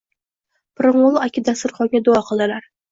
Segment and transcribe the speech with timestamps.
[0.81, 2.71] Pirimqul aka dasturxonga duo qildilar